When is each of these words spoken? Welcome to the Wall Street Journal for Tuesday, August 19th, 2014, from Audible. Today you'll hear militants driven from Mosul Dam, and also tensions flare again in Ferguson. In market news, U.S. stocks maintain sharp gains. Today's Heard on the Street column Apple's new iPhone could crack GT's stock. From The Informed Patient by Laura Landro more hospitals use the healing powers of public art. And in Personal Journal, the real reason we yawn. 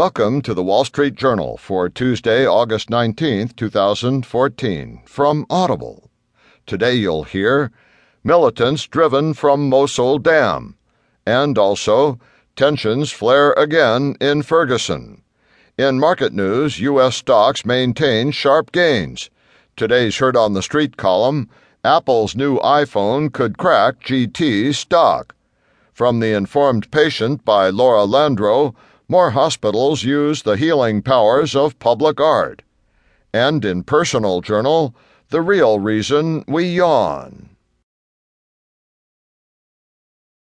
Welcome 0.00 0.40
to 0.42 0.54
the 0.54 0.62
Wall 0.62 0.86
Street 0.86 1.14
Journal 1.14 1.58
for 1.58 1.90
Tuesday, 1.90 2.46
August 2.46 2.88
19th, 2.88 3.54
2014, 3.54 5.02
from 5.04 5.44
Audible. 5.50 6.08
Today 6.64 6.94
you'll 6.94 7.24
hear 7.24 7.70
militants 8.24 8.86
driven 8.86 9.34
from 9.34 9.68
Mosul 9.68 10.18
Dam, 10.18 10.78
and 11.26 11.58
also 11.58 12.18
tensions 12.56 13.12
flare 13.12 13.52
again 13.58 14.16
in 14.22 14.40
Ferguson. 14.40 15.20
In 15.76 16.00
market 16.00 16.32
news, 16.32 16.80
U.S. 16.80 17.16
stocks 17.16 17.66
maintain 17.66 18.30
sharp 18.30 18.72
gains. 18.72 19.28
Today's 19.76 20.16
Heard 20.16 20.34
on 20.34 20.54
the 20.54 20.62
Street 20.62 20.96
column 20.96 21.50
Apple's 21.84 22.34
new 22.34 22.58
iPhone 22.60 23.30
could 23.30 23.58
crack 23.58 24.00
GT's 24.00 24.78
stock. 24.78 25.36
From 25.92 26.20
The 26.20 26.32
Informed 26.32 26.90
Patient 26.90 27.44
by 27.44 27.68
Laura 27.68 28.06
Landro 28.06 28.74
more 29.10 29.32
hospitals 29.32 30.04
use 30.04 30.42
the 30.42 30.56
healing 30.56 31.02
powers 31.02 31.56
of 31.56 31.76
public 31.80 32.20
art. 32.20 32.62
And 33.34 33.64
in 33.64 33.82
Personal 33.82 34.40
Journal, 34.40 34.94
the 35.30 35.42
real 35.42 35.80
reason 35.80 36.44
we 36.46 36.66
yawn. 36.76 37.49